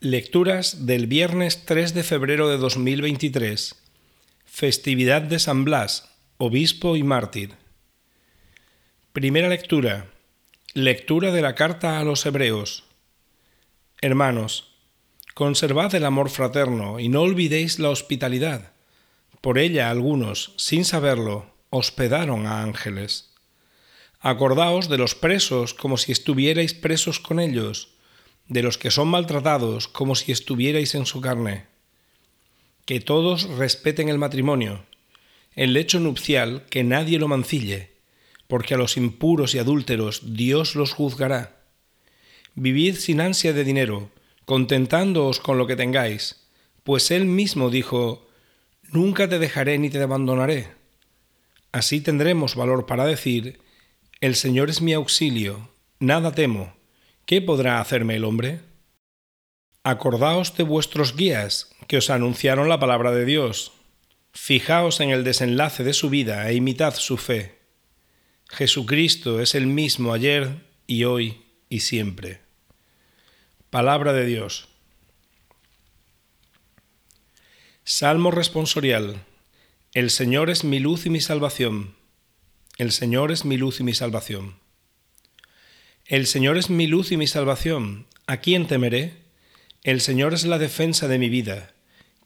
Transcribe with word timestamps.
Lecturas 0.00 0.86
del 0.86 1.08
viernes 1.08 1.64
3 1.64 1.92
de 1.92 2.04
febrero 2.04 2.48
de 2.48 2.56
2023. 2.56 3.74
Festividad 4.44 5.22
de 5.22 5.40
San 5.40 5.64
Blas, 5.64 6.08
obispo 6.36 6.94
y 6.94 7.02
mártir. 7.02 7.56
Primera 9.12 9.48
lectura. 9.48 10.06
Lectura 10.72 11.32
de 11.32 11.42
la 11.42 11.56
carta 11.56 11.98
a 11.98 12.04
los 12.04 12.24
Hebreos. 12.26 12.84
Hermanos, 14.00 14.70
conservad 15.34 15.92
el 15.96 16.04
amor 16.04 16.30
fraterno 16.30 17.00
y 17.00 17.08
no 17.08 17.22
olvidéis 17.22 17.80
la 17.80 17.90
hospitalidad. 17.90 18.70
Por 19.40 19.58
ella 19.58 19.90
algunos, 19.90 20.54
sin 20.58 20.84
saberlo, 20.84 21.52
hospedaron 21.70 22.46
a 22.46 22.62
ángeles. 22.62 23.34
Acordaos 24.20 24.88
de 24.88 24.98
los 24.98 25.16
presos 25.16 25.74
como 25.74 25.96
si 25.96 26.12
estuvierais 26.12 26.72
presos 26.72 27.18
con 27.18 27.40
ellos, 27.40 27.97
de 28.48 28.62
los 28.62 28.78
que 28.78 28.90
son 28.90 29.08
maltratados 29.08 29.88
como 29.88 30.14
si 30.14 30.32
estuvierais 30.32 30.94
en 30.94 31.06
su 31.06 31.20
carne. 31.20 31.66
Que 32.86 33.00
todos 33.00 33.44
respeten 33.44 34.08
el 34.08 34.18
matrimonio, 34.18 34.84
el 35.54 35.74
lecho 35.74 36.00
nupcial, 36.00 36.64
que 36.70 36.84
nadie 36.84 37.18
lo 37.18 37.28
mancille, 37.28 37.90
porque 38.46 38.74
a 38.74 38.78
los 38.78 38.96
impuros 38.96 39.54
y 39.54 39.58
adúlteros 39.58 40.34
Dios 40.34 40.74
los 40.74 40.92
juzgará. 40.92 41.60
Vivid 42.54 42.96
sin 42.96 43.20
ansia 43.20 43.52
de 43.52 43.64
dinero, 43.64 44.10
contentándoos 44.46 45.40
con 45.40 45.58
lo 45.58 45.66
que 45.66 45.76
tengáis, 45.76 46.48
pues 46.82 47.10
Él 47.10 47.26
mismo 47.26 47.70
dijo, 47.70 48.26
Nunca 48.90 49.28
te 49.28 49.38
dejaré 49.38 49.78
ni 49.78 49.90
te 49.90 50.00
abandonaré. 50.02 50.68
Así 51.72 52.00
tendremos 52.00 52.54
valor 52.54 52.86
para 52.86 53.04
decir, 53.04 53.60
El 54.22 54.34
Señor 54.34 54.70
es 54.70 54.80
mi 54.80 54.94
auxilio, 54.94 55.68
nada 56.00 56.32
temo, 56.32 56.77
¿qué 57.28 57.42
podrá 57.42 57.78
hacerme 57.78 58.16
el 58.16 58.24
hombre? 58.24 58.60
Acordaos 59.84 60.56
de 60.56 60.62
vuestros 60.64 61.14
guías, 61.14 61.68
que 61.86 61.98
os 61.98 62.08
anunciaron 62.08 62.70
la 62.70 62.80
palabra 62.80 63.12
de 63.12 63.26
Dios. 63.26 63.72
Fijaos 64.32 65.00
en 65.00 65.10
el 65.10 65.24
desenlace 65.24 65.84
de 65.84 65.92
su 65.92 66.08
vida 66.08 66.48
e 66.48 66.54
imitad 66.54 66.94
su 66.94 67.18
fe. 67.18 67.58
Jesucristo 68.48 69.42
es 69.42 69.54
el 69.54 69.66
mismo 69.66 70.14
ayer 70.14 70.64
y 70.86 71.04
hoy 71.04 71.42
y 71.68 71.80
siempre. 71.80 72.40
Palabra 73.68 74.14
de 74.14 74.24
Dios. 74.24 74.68
Salmo 77.84 78.30
responsorial. 78.30 79.22
El 79.92 80.08
Señor 80.08 80.48
es 80.48 80.64
mi 80.64 80.78
luz 80.78 81.04
y 81.04 81.10
mi 81.10 81.20
salvación. 81.20 81.94
El 82.78 82.90
Señor 82.90 83.32
es 83.32 83.44
mi 83.44 83.58
luz 83.58 83.80
y 83.80 83.82
mi 83.82 83.92
salvación. 83.92 84.66
El 86.08 86.26
Señor 86.26 86.56
es 86.56 86.70
mi 86.70 86.86
luz 86.86 87.12
y 87.12 87.18
mi 87.18 87.26
salvación. 87.26 88.06
¿A 88.26 88.38
quién 88.38 88.66
temeré? 88.66 89.12
El 89.84 90.00
Señor 90.00 90.32
es 90.32 90.46
la 90.46 90.56
defensa 90.56 91.06
de 91.06 91.18
mi 91.18 91.28
vida. 91.28 91.74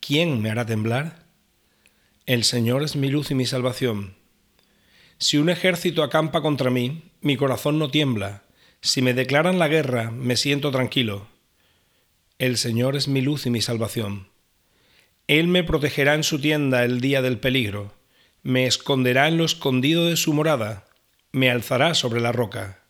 ¿Quién 0.00 0.40
me 0.40 0.48
hará 0.50 0.64
temblar? 0.64 1.26
El 2.24 2.44
Señor 2.44 2.82
es 2.82 2.96
mi 2.96 3.10
luz 3.10 3.30
y 3.32 3.34
mi 3.34 3.44
salvación. 3.44 4.14
Si 5.18 5.36
un 5.36 5.50
ejército 5.50 6.02
acampa 6.02 6.40
contra 6.40 6.70
mí, 6.70 7.02
mi 7.20 7.36
corazón 7.36 7.78
no 7.78 7.90
tiembla. 7.90 8.44
Si 8.80 9.02
me 9.02 9.12
declaran 9.12 9.58
la 9.58 9.68
guerra, 9.68 10.10
me 10.10 10.38
siento 10.38 10.70
tranquilo. 10.70 11.26
El 12.38 12.56
Señor 12.56 12.96
es 12.96 13.08
mi 13.08 13.20
luz 13.20 13.44
y 13.44 13.50
mi 13.50 13.60
salvación. 13.60 14.28
Él 15.26 15.48
me 15.48 15.64
protegerá 15.64 16.14
en 16.14 16.24
su 16.24 16.40
tienda 16.40 16.82
el 16.82 17.02
día 17.02 17.20
del 17.20 17.38
peligro, 17.38 17.92
me 18.42 18.66
esconderá 18.66 19.28
en 19.28 19.36
lo 19.36 19.44
escondido 19.44 20.06
de 20.06 20.16
su 20.16 20.32
morada, 20.32 20.86
me 21.30 21.50
alzará 21.50 21.92
sobre 21.92 22.22
la 22.22 22.32
roca. 22.32 22.85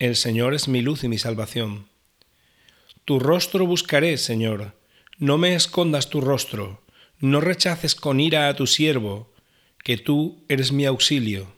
El 0.00 0.16
Señor 0.16 0.54
es 0.54 0.66
mi 0.66 0.80
luz 0.80 1.04
y 1.04 1.08
mi 1.08 1.18
salvación. 1.18 1.86
Tu 3.04 3.18
rostro 3.18 3.66
buscaré, 3.66 4.16
Señor, 4.16 4.74
no 5.18 5.36
me 5.36 5.54
escondas 5.54 6.08
tu 6.08 6.22
rostro, 6.22 6.82
no 7.18 7.42
rechaces 7.42 7.94
con 7.94 8.18
ira 8.18 8.48
a 8.48 8.56
tu 8.56 8.66
siervo, 8.66 9.30
que 9.84 9.98
tú 9.98 10.42
eres 10.48 10.72
mi 10.72 10.86
auxilio, 10.86 11.52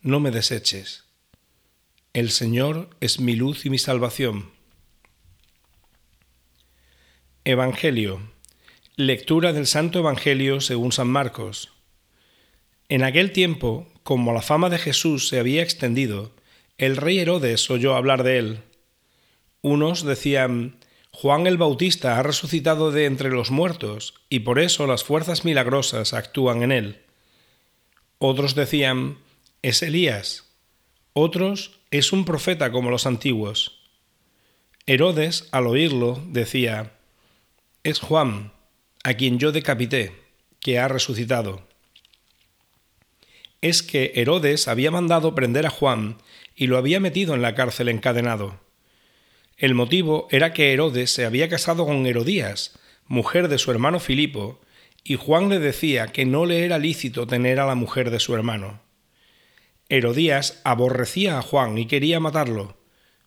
no 0.00 0.20
me 0.20 0.30
deseches. 0.30 1.04
El 2.14 2.30
Señor 2.30 2.88
es 3.00 3.20
mi 3.20 3.36
luz 3.36 3.66
y 3.66 3.70
mi 3.70 3.78
salvación. 3.78 4.52
Evangelio. 7.44 8.22
Lectura 8.96 9.52
del 9.52 9.66
Santo 9.66 9.98
Evangelio 9.98 10.62
según 10.62 10.92
San 10.92 11.08
Marcos. 11.08 11.74
En 12.88 13.02
aquel 13.02 13.32
tiempo, 13.32 13.86
como 14.02 14.32
la 14.32 14.40
fama 14.40 14.70
de 14.70 14.78
Jesús 14.78 15.28
se 15.28 15.38
había 15.38 15.62
extendido, 15.62 16.34
el 16.78 16.96
rey 16.96 17.18
Herodes 17.18 17.70
oyó 17.70 17.94
hablar 17.94 18.22
de 18.22 18.38
él. 18.38 18.62
Unos 19.60 20.04
decían, 20.04 20.76
Juan 21.12 21.46
el 21.46 21.58
Bautista 21.58 22.18
ha 22.18 22.22
resucitado 22.22 22.90
de 22.90 23.04
entre 23.04 23.30
los 23.30 23.50
muertos, 23.50 24.14
y 24.28 24.40
por 24.40 24.58
eso 24.58 24.86
las 24.86 25.04
fuerzas 25.04 25.44
milagrosas 25.44 26.14
actúan 26.14 26.62
en 26.62 26.72
él. 26.72 27.02
Otros 28.18 28.54
decían, 28.54 29.18
es 29.62 29.82
Elías. 29.82 30.48
Otros, 31.12 31.80
es 31.90 32.12
un 32.12 32.24
profeta 32.24 32.72
como 32.72 32.90
los 32.90 33.06
antiguos. 33.06 33.80
Herodes, 34.86 35.48
al 35.52 35.66
oírlo, 35.66 36.22
decía, 36.28 36.92
es 37.84 38.00
Juan, 38.00 38.52
a 39.04 39.14
quien 39.14 39.38
yo 39.38 39.52
decapité, 39.52 40.12
que 40.60 40.78
ha 40.78 40.88
resucitado. 40.88 41.62
Es 43.62 43.82
que 43.84 44.12
Herodes 44.16 44.68
había 44.68 44.90
mandado 44.90 45.34
prender 45.34 45.66
a 45.66 45.70
Juan 45.70 46.18
y 46.56 46.66
lo 46.66 46.76
había 46.76 47.00
metido 47.00 47.34
en 47.34 47.42
la 47.42 47.54
cárcel 47.54 47.88
encadenado. 47.88 48.60
El 49.56 49.74
motivo 49.74 50.26
era 50.30 50.52
que 50.52 50.72
Herodes 50.72 51.12
se 51.12 51.24
había 51.24 51.48
casado 51.48 51.86
con 51.86 52.04
Herodías, 52.04 52.78
mujer 53.06 53.46
de 53.46 53.58
su 53.58 53.70
hermano 53.70 54.00
Filipo, 54.00 54.60
y 55.04 55.14
Juan 55.14 55.48
le 55.48 55.60
decía 55.60 56.08
que 56.08 56.24
no 56.24 56.44
le 56.44 56.64
era 56.64 56.78
lícito 56.78 57.28
tener 57.28 57.60
a 57.60 57.66
la 57.66 57.76
mujer 57.76 58.10
de 58.10 58.18
su 58.18 58.34
hermano. 58.34 58.80
Herodías 59.88 60.60
aborrecía 60.64 61.38
a 61.38 61.42
Juan 61.42 61.78
y 61.78 61.86
quería 61.86 62.18
matarlo, 62.18 62.76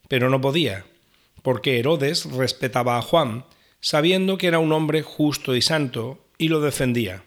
pero 0.09 0.29
no 0.29 0.41
podía, 0.41 0.85
porque 1.43 1.79
Herodes 1.79 2.25
respetaba 2.25 2.97
a 2.97 3.01
Juan, 3.01 3.45
sabiendo 3.79 4.37
que 4.37 4.47
era 4.47 4.59
un 4.59 4.73
hombre 4.73 5.01
justo 5.01 5.55
y 5.55 5.61
santo, 5.61 6.25
y 6.37 6.49
lo 6.49 6.59
defendía. 6.59 7.23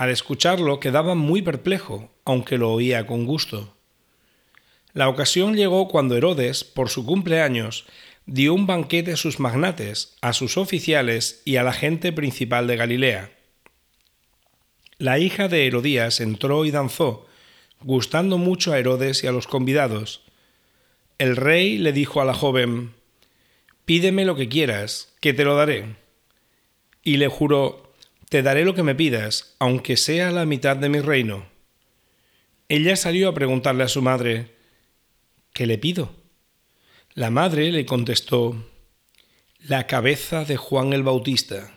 Al 0.00 0.08
escucharlo 0.08 0.80
quedaba 0.80 1.14
muy 1.14 1.42
perplejo, 1.42 2.10
aunque 2.24 2.56
lo 2.56 2.72
oía 2.72 3.06
con 3.06 3.26
gusto. 3.26 3.76
La 4.94 5.10
ocasión 5.10 5.54
llegó 5.54 5.88
cuando 5.88 6.16
Herodes, 6.16 6.64
por 6.64 6.88
su 6.88 7.04
cumpleaños, 7.04 7.84
dio 8.24 8.54
un 8.54 8.66
banquete 8.66 9.12
a 9.12 9.16
sus 9.18 9.38
magnates, 9.40 10.16
a 10.22 10.32
sus 10.32 10.56
oficiales 10.56 11.42
y 11.44 11.56
a 11.56 11.64
la 11.64 11.74
gente 11.74 12.14
principal 12.14 12.66
de 12.66 12.76
Galilea. 12.76 13.30
La 14.96 15.18
hija 15.18 15.48
de 15.48 15.66
Herodías 15.66 16.20
entró 16.20 16.64
y 16.64 16.70
danzó, 16.70 17.26
gustando 17.82 18.38
mucho 18.38 18.72
a 18.72 18.78
Herodes 18.78 19.22
y 19.22 19.26
a 19.26 19.32
los 19.32 19.46
convidados. 19.46 20.22
El 21.18 21.36
rey 21.36 21.76
le 21.76 21.92
dijo 21.92 22.22
a 22.22 22.24
la 22.24 22.32
joven, 22.32 22.94
Pídeme 23.84 24.24
lo 24.24 24.34
que 24.34 24.48
quieras, 24.48 25.12
que 25.20 25.34
te 25.34 25.44
lo 25.44 25.56
daré. 25.56 25.96
Y 27.04 27.18
le 27.18 27.28
juró, 27.28 27.89
Te 28.30 28.42
daré 28.42 28.64
lo 28.64 28.76
que 28.76 28.84
me 28.84 28.94
pidas, 28.94 29.56
aunque 29.58 29.96
sea 29.96 30.30
la 30.30 30.46
mitad 30.46 30.76
de 30.76 30.88
mi 30.88 31.00
reino. 31.00 31.46
Ella 32.68 32.94
salió 32.94 33.28
a 33.28 33.34
preguntarle 33.34 33.82
a 33.82 33.88
su 33.88 34.02
madre, 34.02 34.54
¿Qué 35.52 35.66
le 35.66 35.78
pido? 35.78 36.14
La 37.12 37.30
madre 37.30 37.72
le 37.72 37.84
contestó, 37.84 38.70
la 39.66 39.88
cabeza 39.88 40.44
de 40.44 40.56
Juan 40.56 40.92
el 40.92 41.02
Bautista. 41.02 41.76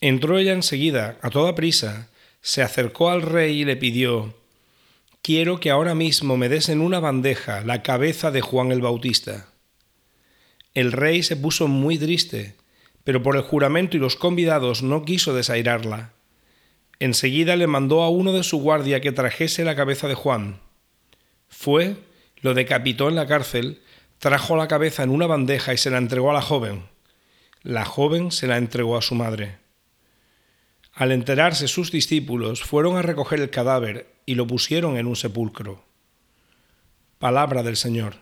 Entró 0.00 0.38
ella 0.38 0.54
enseguida, 0.54 1.20
a 1.22 1.30
toda 1.30 1.54
prisa, 1.54 2.10
se 2.40 2.60
acercó 2.60 3.08
al 3.08 3.22
rey 3.22 3.60
y 3.60 3.64
le 3.64 3.76
pidió, 3.76 4.34
Quiero 5.22 5.60
que 5.60 5.70
ahora 5.70 5.94
mismo 5.94 6.36
me 6.36 6.48
des 6.48 6.68
en 6.68 6.80
una 6.80 6.98
bandeja 6.98 7.60
la 7.60 7.84
cabeza 7.84 8.32
de 8.32 8.40
Juan 8.40 8.72
el 8.72 8.80
Bautista. 8.80 9.52
El 10.74 10.90
rey 10.90 11.22
se 11.22 11.36
puso 11.36 11.68
muy 11.68 11.96
triste, 11.96 12.56
pero 13.04 13.22
por 13.22 13.36
el 13.36 13.42
juramento 13.42 13.96
y 13.96 14.00
los 14.00 14.16
convidados 14.16 14.82
no 14.82 15.04
quiso 15.04 15.34
desairarla. 15.34 16.12
Enseguida 16.98 17.56
le 17.56 17.66
mandó 17.66 18.02
a 18.02 18.10
uno 18.10 18.32
de 18.32 18.44
su 18.44 18.60
guardia 18.60 19.00
que 19.00 19.12
trajese 19.12 19.64
la 19.64 19.74
cabeza 19.74 20.06
de 20.06 20.14
Juan. 20.14 20.60
Fue, 21.48 21.96
lo 22.40 22.54
decapitó 22.54 23.08
en 23.08 23.16
la 23.16 23.26
cárcel, 23.26 23.82
trajo 24.18 24.56
la 24.56 24.68
cabeza 24.68 25.02
en 25.02 25.10
una 25.10 25.26
bandeja 25.26 25.74
y 25.74 25.78
se 25.78 25.90
la 25.90 25.98
entregó 25.98 26.30
a 26.30 26.34
la 26.34 26.42
joven. 26.42 26.84
La 27.62 27.84
joven 27.84 28.30
se 28.30 28.46
la 28.46 28.56
entregó 28.56 28.96
a 28.96 29.02
su 29.02 29.14
madre. 29.14 29.58
Al 30.92 31.10
enterarse 31.10 31.68
sus 31.68 31.90
discípulos, 31.90 32.62
fueron 32.62 32.96
a 32.96 33.02
recoger 33.02 33.40
el 33.40 33.50
cadáver 33.50 34.12
y 34.26 34.34
lo 34.34 34.46
pusieron 34.46 34.96
en 34.96 35.06
un 35.06 35.16
sepulcro. 35.16 35.84
Palabra 37.18 37.62
del 37.62 37.76
Señor. 37.76 38.16